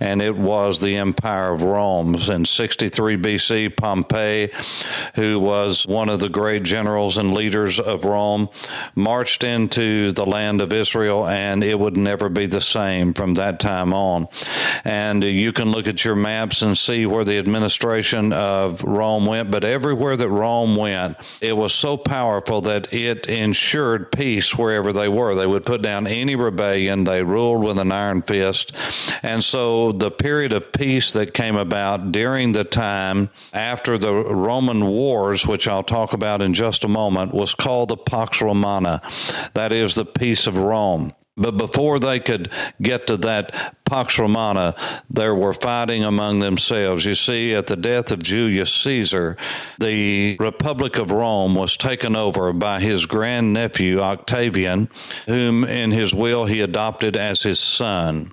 and 0.00 0.22
it 0.22 0.36
was 0.36 0.80
the 0.80 0.96
Empire 0.96 1.52
of 1.52 1.62
Rome. 1.62 2.14
In 2.14 2.44
63 2.44 3.16
BC, 3.16 3.76
Pompey, 3.76 4.50
who 5.14 5.40
was 5.40 5.86
one 5.86 6.08
of 6.08 6.20
the 6.20 6.28
great 6.28 6.62
generals 6.62 7.16
and 7.16 7.34
leaders 7.34 7.80
of 7.80 8.04
Rome, 8.04 8.48
marched 8.94 9.44
into 9.44 10.12
the 10.12 10.26
land 10.26 10.60
of 10.60 10.72
Israel, 10.72 11.26
and 11.26 11.64
it 11.64 11.78
would 11.78 11.96
never 11.96 12.28
be 12.28 12.46
the 12.46 12.60
same 12.60 13.14
from 13.14 13.34
that 13.34 13.60
time 13.60 13.92
on. 13.92 14.28
And 14.84 15.24
you 15.24 15.52
can 15.52 15.72
look 15.72 15.86
at 15.86 16.04
your 16.04 16.16
maps 16.16 16.62
and 16.62 16.76
see 16.76 17.06
where 17.06 17.24
the 17.24 17.38
administration 17.38 18.32
of 18.32 18.82
Rome 18.82 19.26
went, 19.26 19.50
but 19.50 19.64
everywhere 19.64 20.16
that 20.16 20.28
Rome 20.28 20.76
went, 20.76 21.16
it 21.40 21.56
was 21.56 21.72
so 21.72 21.96
powerful 21.96 22.60
that 22.62 22.92
it 22.92 23.28
ensured 23.28 24.12
peace 24.12 24.56
wherever 24.56 24.92
they 24.92 25.08
were. 25.08 25.34
They 25.34 25.46
would 25.46 25.64
put 25.64 25.82
down 25.82 26.06
any 26.06 26.36
rebellion. 26.36 27.04
They 27.04 27.22
ruled 27.22 27.62
with 27.62 27.78
an 27.78 27.92
iron 27.92 28.03
fist. 28.22 28.72
And 29.22 29.42
so 29.42 29.92
the 29.92 30.10
period 30.10 30.52
of 30.52 30.72
peace 30.72 31.12
that 31.14 31.34
came 31.34 31.56
about 31.56 32.12
during 32.12 32.52
the 32.52 32.64
time 32.64 33.30
after 33.52 33.98
the 33.98 34.14
Roman 34.14 34.86
wars, 34.86 35.46
which 35.46 35.68
I'll 35.68 35.82
talk 35.82 36.12
about 36.12 36.42
in 36.42 36.54
just 36.54 36.84
a 36.84 36.88
moment, 36.88 37.32
was 37.34 37.54
called 37.54 37.88
the 37.88 37.96
Pax 37.96 38.40
Romana. 38.42 39.02
That 39.54 39.72
is 39.72 39.94
the 39.94 40.04
peace 40.04 40.46
of 40.46 40.56
Rome. 40.56 41.14
But 41.36 41.56
before 41.56 41.98
they 41.98 42.20
could 42.20 42.52
get 42.80 43.08
to 43.08 43.16
that 43.18 43.74
Pax 43.84 44.18
Romana, 44.18 44.76
there 45.10 45.34
were 45.34 45.52
fighting 45.52 46.04
among 46.04 46.38
themselves. 46.38 47.04
You 47.04 47.16
see, 47.16 47.54
at 47.54 47.66
the 47.66 47.76
death 47.76 48.12
of 48.12 48.22
Julius 48.22 48.72
Caesar, 48.72 49.36
the 49.78 50.36
Republic 50.38 50.96
of 50.96 51.10
Rome 51.10 51.56
was 51.56 51.76
taken 51.76 52.14
over 52.14 52.52
by 52.52 52.80
his 52.80 53.04
grandnephew 53.04 54.00
Octavian, 54.00 54.88
whom 55.26 55.64
in 55.64 55.90
his 55.90 56.14
will 56.14 56.44
he 56.44 56.60
adopted 56.60 57.16
as 57.16 57.42
his 57.42 57.58
son. 57.58 58.32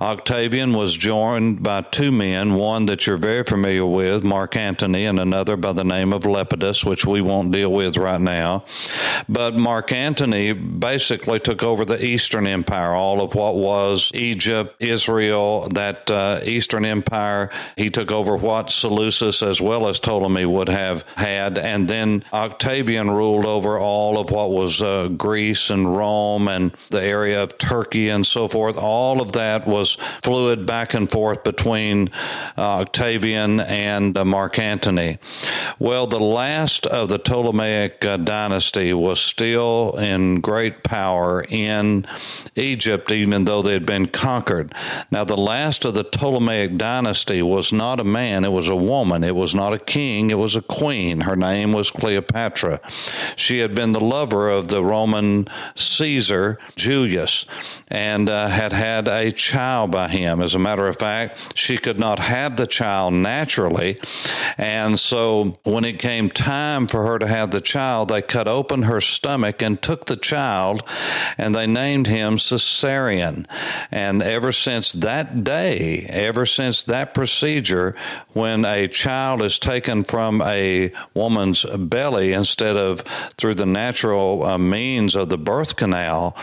Octavian 0.00 0.74
was 0.74 0.96
joined 0.96 1.62
by 1.62 1.82
two 1.82 2.10
men, 2.10 2.54
one 2.54 2.86
that 2.86 3.06
you're 3.06 3.16
very 3.16 3.44
familiar 3.44 3.86
with, 3.86 4.24
Mark 4.24 4.56
Antony, 4.56 5.06
and 5.06 5.20
another 5.20 5.56
by 5.56 5.72
the 5.72 5.84
name 5.84 6.12
of 6.12 6.24
Lepidus, 6.24 6.84
which 6.84 7.06
we 7.06 7.20
won't 7.20 7.52
deal 7.52 7.72
with 7.72 7.96
right 7.96 8.20
now. 8.20 8.64
But 9.28 9.54
Mark 9.54 9.92
Antony 9.92 10.52
basically 10.52 11.38
took 11.38 11.62
over 11.62 11.84
the 11.84 12.04
Eastern 12.04 12.39
Empire, 12.46 12.92
all 12.92 13.20
of 13.20 13.34
what 13.34 13.56
was 13.56 14.10
Egypt, 14.14 14.76
Israel, 14.80 15.68
that 15.70 16.10
uh, 16.10 16.40
Eastern 16.44 16.84
Empire. 16.84 17.50
He 17.76 17.90
took 17.90 18.10
over 18.10 18.36
what 18.36 18.70
Seleucus 18.70 19.42
as 19.42 19.60
well 19.60 19.88
as 19.88 19.98
Ptolemy 20.00 20.44
would 20.44 20.68
have 20.68 21.04
had. 21.16 21.58
And 21.58 21.88
then 21.88 22.24
Octavian 22.32 23.10
ruled 23.10 23.46
over 23.46 23.78
all 23.78 24.18
of 24.18 24.30
what 24.30 24.50
was 24.50 24.80
uh, 24.80 25.08
Greece 25.08 25.70
and 25.70 25.96
Rome 25.96 26.48
and 26.48 26.72
the 26.90 27.02
area 27.02 27.42
of 27.42 27.58
Turkey 27.58 28.08
and 28.08 28.26
so 28.26 28.48
forth. 28.48 28.76
All 28.76 29.20
of 29.20 29.32
that 29.32 29.66
was 29.66 29.96
fluid 30.22 30.66
back 30.66 30.94
and 30.94 31.10
forth 31.10 31.44
between 31.44 32.08
uh, 32.56 32.80
Octavian 32.80 33.60
and 33.60 34.16
uh, 34.16 34.24
Mark 34.24 34.58
Antony. 34.58 35.18
Well, 35.78 36.06
the 36.06 36.20
last 36.20 36.86
of 36.86 37.08
the 37.08 37.18
Ptolemaic 37.18 38.04
uh, 38.04 38.16
dynasty 38.18 38.92
was 38.92 39.20
still 39.20 39.96
in 39.98 40.40
great 40.40 40.82
power 40.82 41.44
in 41.48 42.06
Egypt, 42.56 43.10
even 43.10 43.44
though 43.44 43.62
they 43.62 43.72
had 43.72 43.86
been 43.86 44.06
conquered. 44.06 44.74
Now, 45.10 45.24
the 45.24 45.36
last 45.36 45.84
of 45.84 45.94
the 45.94 46.04
Ptolemaic 46.04 46.76
dynasty 46.76 47.42
was 47.42 47.72
not 47.72 48.00
a 48.00 48.04
man, 48.04 48.44
it 48.44 48.52
was 48.52 48.68
a 48.68 48.76
woman. 48.76 49.24
It 49.24 49.34
was 49.34 49.54
not 49.54 49.72
a 49.72 49.78
king, 49.78 50.30
it 50.30 50.38
was 50.38 50.56
a 50.56 50.62
queen. 50.62 51.22
Her 51.22 51.36
name 51.36 51.72
was 51.72 51.90
Cleopatra. 51.90 52.80
She 53.36 53.58
had 53.58 53.74
been 53.74 53.92
the 53.92 54.00
lover 54.00 54.48
of 54.48 54.68
the 54.68 54.84
Roman 54.84 55.48
Caesar, 55.74 56.58
Julius, 56.76 57.46
and 57.88 58.28
uh, 58.28 58.48
had 58.48 58.72
had 58.72 59.08
a 59.08 59.32
child 59.32 59.90
by 59.90 60.08
him. 60.08 60.40
As 60.40 60.54
a 60.54 60.58
matter 60.58 60.86
of 60.86 60.96
fact, 60.96 61.56
she 61.56 61.76
could 61.76 61.98
not 61.98 62.18
have 62.18 62.56
the 62.56 62.66
child 62.66 63.14
naturally. 63.14 63.98
And 64.56 64.98
so, 64.98 65.58
when 65.64 65.84
it 65.84 65.98
came 65.98 66.30
time 66.30 66.86
for 66.86 67.04
her 67.04 67.18
to 67.18 67.26
have 67.26 67.50
the 67.50 67.60
child, 67.60 68.08
they 68.08 68.22
cut 68.22 68.46
open 68.46 68.82
her 68.82 69.00
stomach 69.00 69.62
and 69.62 69.80
took 69.80 70.06
the 70.06 70.16
child, 70.16 70.82
and 71.36 71.54
they 71.54 71.66
named 71.66 72.06
him 72.06 72.19
Caesarion. 72.20 73.46
And 73.90 74.22
ever 74.22 74.52
since 74.52 74.92
that 74.92 75.44
day, 75.44 76.06
ever 76.08 76.46
since 76.46 76.84
that 76.84 77.14
procedure, 77.14 77.94
when 78.32 78.64
a 78.64 78.88
child 78.88 79.42
is 79.42 79.58
taken 79.58 80.04
from 80.04 80.42
a 80.42 80.92
woman's 81.14 81.64
belly 81.64 82.32
instead 82.32 82.76
of 82.76 83.00
through 83.36 83.54
the 83.54 83.66
natural 83.66 84.44
uh, 84.44 84.58
means 84.58 85.14
of 85.16 85.28
the 85.28 85.38
birth 85.38 85.76
canal, 85.76 86.36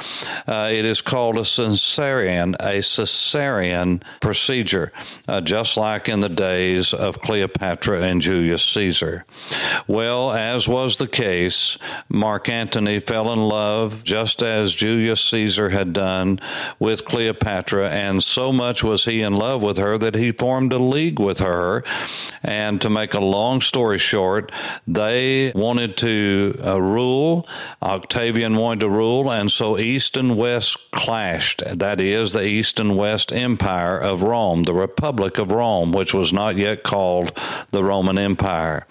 uh, 0.48 0.69
it 0.72 0.86
is 0.86 1.01
called 1.01 1.38
a 1.38 1.41
cesarean, 1.41 2.55
a 2.55 2.79
cesarean 2.79 4.01
procedure, 4.22 4.91
uh, 5.27 5.41
just 5.41 5.77
like 5.77 6.10
in 6.10 6.19
the 6.19 6.29
days 6.29 6.93
of 6.93 7.19
Cleopatra 7.19 8.01
and 8.01 8.22
Julius 8.22 8.63
Caesar. 8.63 9.25
Well, 9.88 10.31
as 10.31 10.67
was 10.67 10.98
the 10.98 11.07
case, 11.07 11.77
Mark 12.10 12.50
Antony 12.50 13.00
fell 13.00 13.31
in 13.31 13.39
love 13.39 14.03
just 14.03 14.41
as 14.41 14.74
Julius 14.74 15.22
Caesar 15.22 15.67
had 15.70 15.94
done 15.94 16.40
with 16.80 17.06
Cleopatra, 17.06 17.90
and 17.90 18.24
so 18.24 18.52
much 18.52 18.84
was 18.84 19.06
he 19.06 19.22
in 19.22 19.34
love 19.34 19.62
with 19.62 19.78
her 19.78 19.98
that 19.98 20.16
he 20.16 20.32
formed 20.32 20.74
a 20.74 20.78
league 20.78 21.20
with 21.20 21.40
her. 21.40 21.84
And 22.44 22.82
to 22.82 22.90
make 22.90 23.14
a 23.14 23.20
long 23.20 23.62
story 23.62 23.98
short, 23.98 24.52
they 24.88 25.52
wanted 25.56 25.98
to 25.98 26.60
uh, 26.64 26.82
rule. 26.82 27.48
Octavian 27.82 28.56
wanted 28.56 28.82
to 28.82 28.90
rule, 28.90 29.32
and 29.32 29.52
so 29.52 29.78
East 29.78 30.18
and 30.18 30.38
West 30.38 30.92
clashed. 30.92 31.64
That 31.78 32.00
is 32.00 32.34
the 32.34 32.44
East 32.44 32.80
and 32.80 32.98
West 32.98 33.32
Empire 33.32 34.00
of 34.00 34.24
Rome, 34.24 34.64
the 34.64 34.74
Republic 34.74 35.38
of 35.38 35.52
Rome, 35.52 35.92
which 35.92 36.14
was 36.14 36.32
not 36.34 36.56
yet 36.58 36.84
called 36.84 37.32
the 37.72 37.84
Roman 37.84 38.18
Empire. 38.18 38.86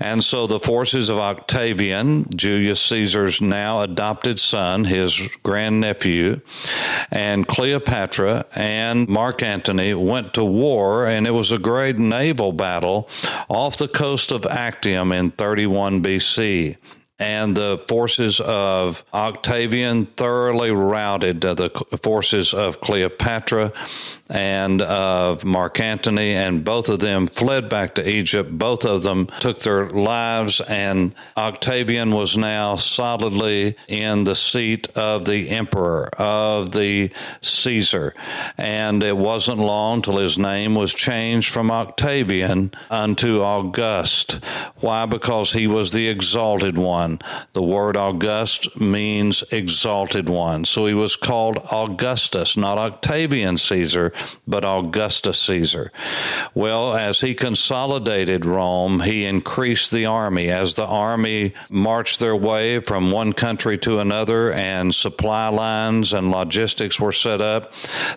And 0.00 0.22
so 0.22 0.46
the 0.46 0.60
forces 0.60 1.08
of 1.08 1.18
Octavian, 1.18 2.26
Julius 2.34 2.80
Caesar's 2.82 3.40
now 3.40 3.80
adopted 3.80 4.38
son, 4.38 4.84
his 4.84 5.20
grandnephew, 5.42 6.11
and 7.10 7.46
Cleopatra 7.46 8.46
and 8.54 9.08
Mark 9.08 9.42
Antony 9.42 9.94
went 9.94 10.34
to 10.34 10.44
war, 10.44 11.06
and 11.06 11.26
it 11.26 11.32
was 11.32 11.52
a 11.52 11.58
great 11.58 11.98
naval 11.98 12.52
battle 12.52 13.08
off 13.48 13.76
the 13.76 13.88
coast 13.88 14.32
of 14.32 14.46
Actium 14.46 15.12
in 15.12 15.30
31 15.32 16.02
BC. 16.02 16.76
And 17.22 17.56
the 17.56 17.78
forces 17.86 18.40
of 18.40 19.04
Octavian 19.14 20.06
thoroughly 20.06 20.72
routed 20.72 21.44
uh, 21.44 21.54
the 21.54 21.70
forces 22.02 22.52
of 22.52 22.80
Cleopatra 22.80 23.72
and 24.32 24.80
of 24.80 25.44
Mark 25.44 25.78
Antony, 25.78 26.34
and 26.34 26.64
both 26.64 26.88
of 26.88 27.00
them 27.00 27.26
fled 27.26 27.68
back 27.68 27.94
to 27.96 28.08
Egypt. 28.08 28.50
Both 28.50 28.86
of 28.86 29.02
them 29.02 29.26
took 29.40 29.58
their 29.60 29.90
lives, 29.90 30.60
and 30.62 31.14
Octavian 31.36 32.12
was 32.12 32.36
now 32.36 32.76
solidly 32.76 33.76
in 33.88 34.24
the 34.24 34.34
seat 34.34 34.88
of 34.96 35.26
the 35.26 35.50
emperor, 35.50 36.08
of 36.18 36.72
the 36.72 37.10
Caesar. 37.42 38.14
And 38.56 39.02
it 39.02 39.16
wasn't 39.16 39.58
long 39.58 40.00
till 40.00 40.16
his 40.16 40.38
name 40.38 40.74
was 40.74 40.94
changed 40.94 41.52
from 41.52 41.70
Octavian 41.70 42.72
unto 42.90 43.42
August. 43.42 44.40
Why? 44.76 45.04
Because 45.04 45.52
he 45.52 45.66
was 45.66 45.92
the 45.92 46.08
exalted 46.08 46.78
one. 46.78 47.11
The 47.52 47.62
word 47.62 47.96
August 47.96 48.80
means 48.80 49.42
exalted 49.50 50.28
one. 50.28 50.64
So 50.64 50.86
he 50.86 50.94
was 50.94 51.16
called 51.16 51.58
Augustus, 51.70 52.56
not 52.56 52.78
Octavian 52.78 53.58
Caesar, 53.58 54.12
but 54.46 54.64
Augustus 54.64 55.38
Caesar. 55.40 55.90
Well, 56.54 56.94
as 56.94 57.20
he 57.20 57.34
consolidated 57.34 58.46
Rome, 58.46 59.00
he 59.00 59.24
increased 59.24 59.90
the 59.90 60.06
army. 60.06 60.50
As 60.50 60.74
the 60.74 60.86
army 60.86 61.54
marched 61.68 62.20
their 62.20 62.36
way 62.36 62.80
from 62.80 63.10
one 63.10 63.32
country 63.32 63.78
to 63.78 63.98
another 63.98 64.52
and 64.52 64.94
supply 64.94 65.48
lines 65.48 66.12
and 66.12 66.30
logistics 66.30 67.00
were 67.00 67.12
set 67.12 67.40
up, 67.40 67.72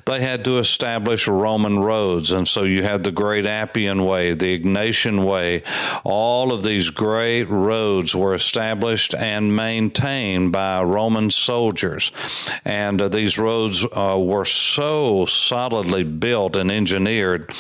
they 0.06 0.22
had 0.22 0.46
to 0.46 0.60
establish 0.60 1.28
Roman 1.28 1.80
roads. 1.80 2.32
And 2.32 2.48
so 2.48 2.64
you 2.64 2.84
had 2.84 3.04
the 3.04 3.12
Great 3.12 3.46
Appian 3.46 4.06
Way, 4.06 4.34
the 4.34 4.60
Egnatian 4.60 5.26
Way. 5.26 5.64
All 6.04 6.52
of 6.52 6.64
these 6.64 6.90
great 6.90 7.46
roads 7.46 8.16
were 8.16 8.36
established 8.36 8.85
and 9.14 9.56
maintained 9.56 10.52
by 10.52 10.84
Roman 10.84 11.32
soldiers. 11.32 12.12
And 12.64 13.02
uh, 13.02 13.10
these 13.10 13.38
roads 13.38 13.86
uh, 13.86 14.18
were 14.20 14.46
so 14.46 15.26
solidly 15.26 16.04
built 16.04 16.56
and 16.56 16.72
engineered 16.72 17.52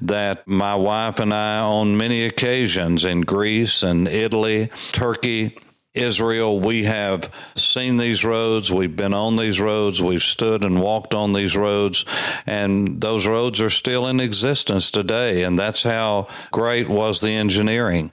that 0.00 0.46
my 0.46 0.74
wife 0.74 1.20
and 1.20 1.34
I, 1.34 1.58
on 1.60 1.96
many 1.96 2.24
occasions 2.24 3.04
in 3.04 3.22
Greece 3.22 3.82
and 3.82 4.06
Italy, 4.08 4.70
Turkey, 4.92 5.58
Israel, 5.94 6.60
we 6.60 6.84
have 6.84 7.32
seen 7.56 7.96
these 7.96 8.22
roads. 8.22 8.70
We've 8.70 8.94
been 8.94 9.14
on 9.14 9.36
these 9.36 9.58
roads. 9.58 10.02
We've 10.02 10.22
stood 10.22 10.62
and 10.62 10.82
walked 10.82 11.14
on 11.14 11.32
these 11.32 11.56
roads. 11.56 12.04
And 12.46 13.00
those 13.00 13.26
roads 13.26 13.58
are 13.62 13.70
still 13.70 14.06
in 14.06 14.20
existence 14.20 14.90
today. 14.90 15.42
And 15.44 15.58
that's 15.58 15.82
how 15.82 16.28
great 16.52 16.90
was 16.90 17.22
the 17.22 17.30
engineering. 17.30 18.12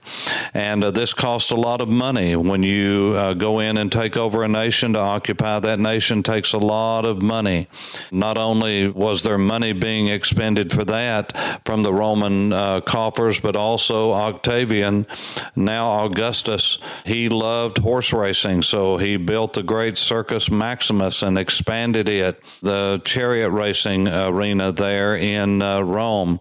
And 0.54 0.84
uh, 0.84 0.90
this 0.90 1.12
cost 1.12 1.50
a 1.50 1.56
lot 1.56 1.82
of 1.82 1.88
money. 1.88 2.34
When 2.34 2.62
you 2.62 3.14
uh, 3.14 3.34
go 3.34 3.58
in 3.60 3.76
and 3.76 3.92
take 3.92 4.16
over 4.16 4.42
a 4.42 4.48
nation 4.48 4.94
to 4.94 4.98
occupy 4.98 5.60
that 5.60 5.78
nation 5.78 6.22
takes 6.22 6.54
a 6.54 6.58
lot 6.58 7.04
of 7.04 7.20
money. 7.20 7.68
Not 8.10 8.38
only 8.38 8.88
was 8.88 9.22
there 9.22 9.38
money 9.38 9.72
being 9.74 10.08
expended 10.08 10.72
for 10.72 10.84
that 10.86 11.36
from 11.66 11.82
the 11.82 11.92
Roman 11.92 12.54
uh, 12.54 12.80
coffers, 12.80 13.38
but 13.38 13.54
also 13.54 14.12
Octavian, 14.12 15.06
now 15.54 16.06
Augustus, 16.06 16.78
he 17.04 17.28
loved 17.28 17.75
loved 17.76 17.84
horse 17.84 18.12
racing, 18.12 18.62
so 18.62 18.96
he 18.96 19.16
built 19.16 19.52
the 19.54 19.62
great 19.62 19.98
Circus 19.98 20.50
Maximus 20.50 21.22
and 21.22 21.38
expanded 21.38 22.08
it, 22.08 22.42
the 22.62 23.00
chariot 23.04 23.50
racing 23.50 24.08
arena 24.08 24.72
there 24.72 25.16
in 25.16 25.60
uh, 25.62 25.80
Rome. 25.80 26.40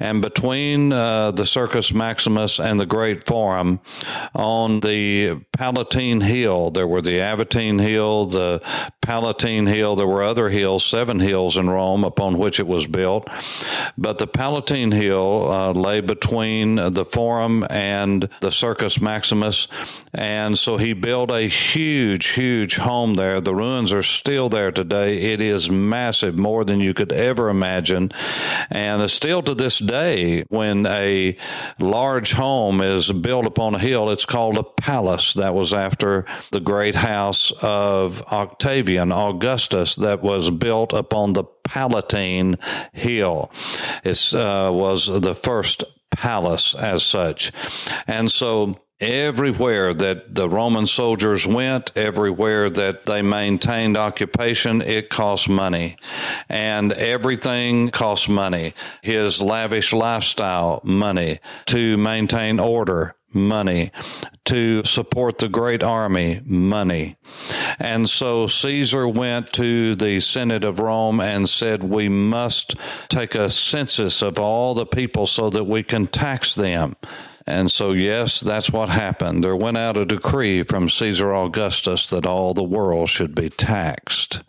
And 0.00 0.20
between 0.20 0.92
uh, 0.92 1.30
the 1.32 1.46
Circus 1.46 1.92
Maximus 1.92 2.58
and 2.58 2.80
the 2.80 2.86
Great 2.86 3.26
Forum, 3.26 3.80
on 4.34 4.80
the 4.80 5.40
Palatine 5.62 6.22
Hill, 6.22 6.72
there 6.72 6.88
were 6.88 7.00
the 7.00 7.20
Aventine 7.20 7.78
Hill, 7.78 8.24
the 8.24 8.60
Palatine 9.00 9.66
Hill, 9.66 9.94
there 9.94 10.08
were 10.08 10.24
other 10.24 10.48
hills, 10.48 10.84
seven 10.84 11.20
hills 11.20 11.56
in 11.56 11.70
Rome 11.70 12.02
upon 12.02 12.36
which 12.36 12.58
it 12.58 12.66
was 12.66 12.88
built. 12.88 13.30
But 13.96 14.18
the 14.18 14.26
Palatine 14.26 14.90
Hill 14.90 15.52
uh, 15.52 15.70
lay 15.70 16.00
between 16.00 16.74
the 16.74 17.04
Forum 17.04 17.64
and 17.70 18.28
the 18.40 18.50
Circus 18.50 19.00
Maximus. 19.00 19.68
And 20.12 20.58
so 20.58 20.76
he 20.76 20.92
built 20.92 21.30
a 21.30 21.48
huge, 21.48 22.30
huge 22.30 22.76
home 22.76 23.14
there. 23.14 23.40
The 23.40 23.54
ruins 23.54 23.92
are 23.92 24.02
still 24.02 24.48
there 24.48 24.72
today. 24.72 25.32
It 25.32 25.40
is 25.40 25.70
massive, 25.70 26.36
more 26.36 26.64
than 26.64 26.80
you 26.80 26.92
could 26.92 27.12
ever 27.12 27.48
imagine. 27.48 28.10
And 28.68 29.08
still 29.10 29.42
to 29.42 29.54
this 29.54 29.78
day, 29.78 30.42
when 30.48 30.86
a 30.86 31.36
large 31.78 32.32
home 32.32 32.82
is 32.82 33.10
built 33.12 33.46
upon 33.46 33.76
a 33.76 33.78
hill, 33.78 34.10
it's 34.10 34.26
called 34.26 34.58
a 34.58 34.64
palace. 34.64 35.34
That 35.34 35.51
was 35.52 35.72
after 35.72 36.24
the 36.50 36.60
great 36.60 36.94
house 36.94 37.52
of 37.62 38.22
Octavian, 38.32 39.12
Augustus, 39.12 39.96
that 39.96 40.22
was 40.22 40.50
built 40.50 40.92
upon 40.92 41.32
the 41.32 41.44
Palatine 41.44 42.56
Hill. 42.92 43.50
It 44.04 44.34
uh, 44.34 44.70
was 44.72 45.06
the 45.06 45.34
first 45.34 45.84
palace 46.10 46.74
as 46.74 47.02
such. 47.02 47.52
And 48.06 48.30
so 48.30 48.76
everywhere 49.02 49.92
that 49.92 50.34
the 50.34 50.48
Roman 50.48 50.86
soldiers 50.86 51.46
went, 51.46 51.90
everywhere 51.96 52.70
that 52.70 53.04
they 53.04 53.20
maintained 53.20 53.96
occupation, 53.96 54.80
it 54.80 55.10
cost 55.10 55.48
money. 55.48 55.96
And 56.48 56.92
everything 56.92 57.90
cost 57.90 58.28
money. 58.28 58.74
His 59.02 59.42
lavish 59.42 59.92
lifestyle, 59.92 60.80
money. 60.84 61.40
To 61.66 61.96
maintain 61.96 62.60
order, 62.60 63.16
money. 63.34 63.90
To 64.46 64.82
support 64.84 65.38
the 65.38 65.48
great 65.48 65.84
army, 65.84 66.40
money. 66.44 67.16
And 67.78 68.08
so 68.08 68.48
Caesar 68.48 69.06
went 69.06 69.52
to 69.52 69.94
the 69.94 70.18
Senate 70.20 70.64
of 70.64 70.80
Rome 70.80 71.20
and 71.20 71.48
said, 71.48 71.84
We 71.84 72.08
must 72.08 72.74
take 73.08 73.36
a 73.36 73.48
census 73.50 74.20
of 74.20 74.40
all 74.40 74.74
the 74.74 74.84
people 74.84 75.28
so 75.28 75.48
that 75.50 75.64
we 75.64 75.84
can 75.84 76.08
tax 76.08 76.56
them. 76.56 76.96
And 77.46 77.70
so, 77.70 77.92
yes, 77.92 78.40
that's 78.40 78.70
what 78.70 78.88
happened. 78.88 79.42
There 79.42 79.56
went 79.56 79.76
out 79.76 79.96
a 79.96 80.04
decree 80.04 80.62
from 80.62 80.88
Caesar 80.88 81.34
Augustus 81.34 82.08
that 82.10 82.26
all 82.26 82.54
the 82.54 82.62
world 82.62 83.08
should 83.08 83.34
be 83.34 83.48
taxed. 83.48 84.42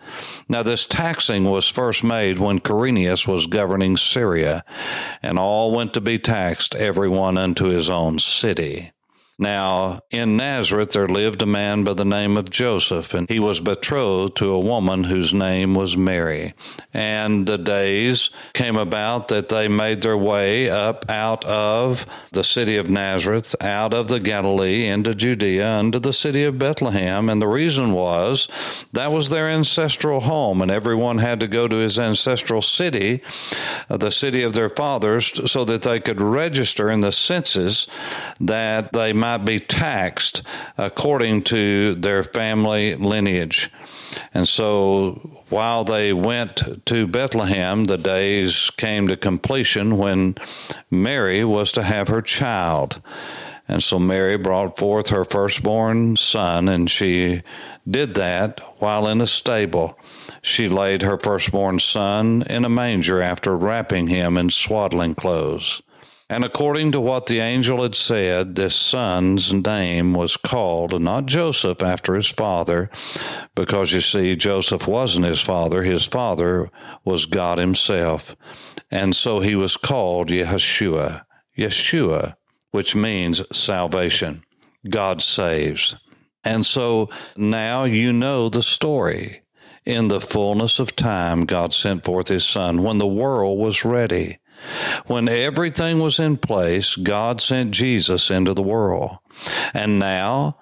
Now, 0.47 0.63
this 0.63 0.85
taxing 0.85 1.45
was 1.45 1.67
first 1.67 2.03
made 2.03 2.39
when 2.39 2.59
Quirinius 2.59 3.27
was 3.27 3.47
governing 3.47 3.97
Syria, 3.97 4.63
and 5.21 5.39
all 5.39 5.71
went 5.71 5.93
to 5.93 6.01
be 6.01 6.19
taxed, 6.19 6.75
everyone 6.75 7.37
unto 7.37 7.65
his 7.65 7.89
own 7.89 8.19
city. 8.19 8.91
Now, 9.39 10.01
in 10.11 10.37
Nazareth 10.37 10.91
there 10.91 11.07
lived 11.07 11.41
a 11.41 11.47
man 11.47 11.83
by 11.83 11.95
the 11.95 12.05
name 12.05 12.37
of 12.37 12.51
Joseph, 12.51 13.15
and 13.15 13.27
he 13.27 13.39
was 13.39 13.59
betrothed 13.59 14.35
to 14.37 14.51
a 14.51 14.59
woman 14.59 15.05
whose 15.05 15.33
name 15.33 15.73
was 15.73 15.97
Mary. 15.97 16.53
And 16.93 17.47
the 17.47 17.57
days 17.57 18.29
came 18.53 18.75
about 18.75 19.29
that 19.29 19.49
they 19.49 19.67
made 19.67 20.03
their 20.03 20.17
way 20.17 20.69
up 20.69 21.09
out 21.09 21.43
of 21.45 22.05
the 22.31 22.43
city 22.43 22.77
of 22.77 22.91
Nazareth, 22.91 23.55
out 23.59 23.95
of 23.95 24.07
the 24.07 24.19
Galilee 24.19 24.85
into 24.85 25.15
Judea, 25.15 25.67
unto 25.79 25.97
the 25.97 26.13
city 26.13 26.43
of 26.43 26.59
Bethlehem. 26.59 27.27
And 27.27 27.41
the 27.41 27.47
reason 27.47 27.93
was 27.93 28.47
that 28.91 29.11
was 29.11 29.29
their 29.29 29.49
ancestral 29.49 30.19
home, 30.19 30.61
and 30.61 30.69
everyone 30.69 31.17
had 31.17 31.39
to 31.39 31.47
go 31.47 31.67
to 31.67 31.75
his 31.77 31.97
ancestral 31.97 32.61
city, 32.61 33.23
uh, 33.89 33.97
the 33.97 34.11
city 34.11 34.43
of 34.43 34.53
their 34.53 34.69
fathers, 34.69 35.51
so 35.51 35.65
that 35.65 35.81
they 35.81 35.99
could 35.99 36.21
register 36.21 36.91
in 36.91 37.01
the 37.01 37.11
census 37.11 37.87
that 38.39 38.93
they 38.93 39.11
might 39.23 39.45
be 39.45 39.57
taxed 39.57 40.41
according 40.77 41.41
to 41.41 41.95
their 41.95 42.23
family 42.23 42.93
lineage. 42.93 43.71
And 44.33 44.45
so 44.45 45.45
while 45.47 45.85
they 45.85 46.11
went 46.11 46.85
to 46.87 47.07
Bethlehem, 47.07 47.85
the 47.85 47.97
days 47.97 48.69
came 48.71 49.07
to 49.07 49.15
completion 49.15 49.97
when 49.97 50.35
Mary 50.91 51.45
was 51.45 51.71
to 51.71 51.83
have 51.83 52.09
her 52.09 52.21
child. 52.21 53.01
And 53.65 53.81
so 53.81 53.97
Mary 53.97 54.37
brought 54.37 54.77
forth 54.77 55.07
her 55.07 55.23
firstborn 55.23 56.17
son, 56.17 56.67
and 56.67 56.91
she 56.91 57.43
did 57.89 58.15
that 58.15 58.59
while 58.79 59.07
in 59.07 59.21
a 59.21 59.27
stable. 59.27 59.97
She 60.41 60.67
laid 60.67 61.01
her 61.01 61.17
firstborn 61.17 61.79
son 61.79 62.43
in 62.49 62.65
a 62.65 62.69
manger 62.83 63.21
after 63.21 63.55
wrapping 63.55 64.07
him 64.07 64.37
in 64.37 64.49
swaddling 64.49 65.15
clothes. 65.15 65.81
And 66.33 66.43
according 66.43 66.93
to 66.93 66.99
what 66.99 67.27
the 67.27 67.41
angel 67.41 67.83
had 67.83 67.93
said, 67.93 68.55
this 68.55 68.75
son's 68.75 69.53
name 69.53 70.15
was 70.15 70.35
called 70.35 70.99
not 70.99 71.27
Joseph 71.27 71.83
after 71.83 72.15
his 72.15 72.25
father, 72.25 72.89
because 73.53 73.93
you 73.93 74.01
see, 74.01 74.35
Joseph 74.35 74.87
wasn't 74.87 75.27
his 75.27 75.41
father. 75.41 75.83
His 75.83 76.05
father 76.05 76.71
was 77.05 77.27
God 77.27 77.59
himself. 77.59 78.35
And 78.89 79.15
so 79.15 79.41
he 79.41 79.53
was 79.53 79.77
called 79.77 80.29
Yeshua, 80.29 81.23
Yeshua, 81.55 82.33
which 82.71 82.95
means 82.95 83.43
salvation. 83.55 84.43
God 84.89 85.21
saves. 85.21 85.95
And 86.43 86.65
so 86.65 87.11
now 87.37 87.83
you 87.83 88.11
know 88.11 88.49
the 88.49 88.63
story. 88.63 89.43
In 89.85 90.07
the 90.07 90.19
fullness 90.19 90.79
of 90.79 90.95
time, 90.95 91.45
God 91.45 91.75
sent 91.75 92.03
forth 92.03 92.29
his 92.29 92.43
son 92.43 92.81
when 92.81 92.97
the 92.97 93.05
world 93.05 93.59
was 93.59 93.85
ready. 93.85 94.39
When 95.07 95.27
everything 95.27 95.99
was 95.99 96.19
in 96.19 96.37
place, 96.37 96.95
God 96.95 97.41
sent 97.41 97.71
Jesus 97.71 98.29
into 98.29 98.53
the 98.53 98.63
world. 98.63 99.17
And 99.73 99.99
now 99.99 100.57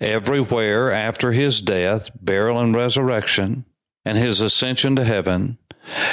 everywhere 0.00 0.90
after 0.90 1.32
his 1.32 1.62
death, 1.62 2.08
burial, 2.20 2.58
and 2.58 2.74
resurrection, 2.74 3.64
and 4.04 4.16
his 4.16 4.40
ascension 4.40 4.96
to 4.96 5.04
heaven, 5.04 5.58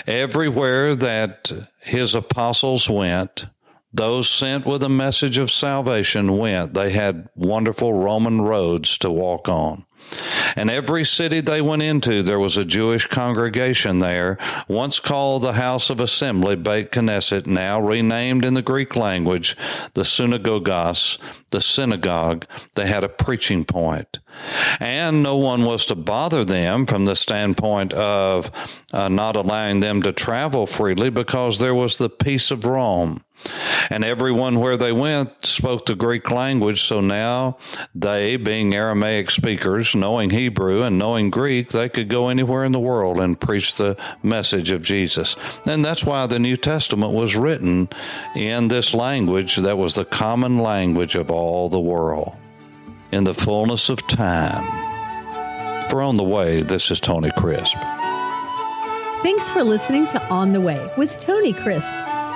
everywhere 0.07 0.95
that 0.95 1.51
his 1.81 2.13
apostles 2.15 2.89
went, 2.89 3.47
those 3.93 4.27
sent 4.27 4.65
with 4.65 4.83
a 4.83 4.89
message 4.89 5.37
of 5.37 5.49
salvation 5.49 6.37
went. 6.37 6.73
They 6.73 6.89
had 6.89 7.29
wonderful 7.35 7.93
Roman 7.93 8.41
roads 8.41 8.97
to 8.99 9.09
walk 9.09 9.47
on. 9.47 9.84
And 10.55 10.69
every 10.69 11.03
city 11.03 11.41
they 11.41 11.61
went 11.61 11.81
into, 11.81 12.23
there 12.23 12.39
was 12.39 12.55
a 12.55 12.63
Jewish 12.65 13.07
congregation 13.07 13.99
there, 13.99 14.37
once 14.67 14.99
called 14.99 15.41
the 15.41 15.53
House 15.53 15.89
of 15.89 15.99
Assembly, 15.99 16.55
Beit 16.55 16.91
Knesset, 16.91 17.45
now 17.45 17.81
renamed 17.81 18.45
in 18.45 18.53
the 18.53 18.61
Greek 18.61 18.95
language 18.95 19.57
the 19.93 20.03
Synagogos, 20.03 21.17
the 21.51 21.61
synagogue. 21.61 22.45
They 22.75 22.87
had 22.87 23.03
a 23.03 23.09
preaching 23.09 23.65
point. 23.65 24.19
And 24.79 25.23
no 25.23 25.35
one 25.35 25.63
was 25.63 25.85
to 25.87 25.95
bother 25.95 26.45
them 26.45 26.85
from 26.85 27.05
the 27.05 27.15
standpoint 27.15 27.93
of 27.93 28.51
uh, 28.93 29.09
not 29.09 29.35
allowing 29.35 29.81
them 29.81 30.01
to 30.03 30.13
travel 30.13 30.67
freely 30.67 31.09
because 31.09 31.59
there 31.59 31.75
was 31.75 31.97
the 31.97 32.09
peace 32.09 32.51
of 32.51 32.65
Rome. 32.65 33.24
And 33.89 34.03
everyone 34.03 34.59
where 34.59 34.77
they 34.77 34.91
went 34.91 35.45
spoke 35.45 35.85
the 35.85 35.95
Greek 35.95 36.31
language. 36.31 36.81
So 36.81 37.01
now 37.01 37.57
they, 37.93 38.37
being 38.37 38.73
Aramaic 38.73 39.31
speakers, 39.31 39.95
knowing 39.95 40.29
Hebrew 40.29 40.81
and 40.81 40.97
knowing 40.97 41.29
Greek, 41.29 41.69
they 41.69 41.89
could 41.89 42.09
go 42.09 42.29
anywhere 42.29 42.63
in 42.63 42.71
the 42.71 42.79
world 42.79 43.19
and 43.19 43.39
preach 43.39 43.75
the 43.75 43.97
message 44.23 44.71
of 44.71 44.81
Jesus. 44.81 45.35
And 45.65 45.83
that's 45.83 46.03
why 46.03 46.27
the 46.27 46.39
New 46.39 46.57
Testament 46.57 47.13
was 47.13 47.35
written 47.35 47.89
in 48.35 48.67
this 48.67 48.93
language 48.93 49.57
that 49.57 49.77
was 49.77 49.95
the 49.95 50.05
common 50.05 50.57
language 50.57 51.15
of 51.15 51.29
all 51.29 51.69
the 51.69 51.79
world. 51.79 52.35
In 53.11 53.23
the 53.23 53.33
fullness 53.33 53.89
of 53.89 54.05
time. 54.07 54.65
For 55.89 56.01
On 56.01 56.15
the 56.15 56.23
Way, 56.23 56.63
this 56.63 56.89
is 56.89 56.99
Tony 56.99 57.31
Crisp. 57.37 57.77
Thanks 59.21 59.49
for 59.49 59.63
listening 59.63 60.07
to 60.07 60.23
On 60.27 60.51
the 60.51 60.59
Way 60.59 60.87
with 60.97 61.19
Tony 61.19 61.53
Crisp. 61.53 61.95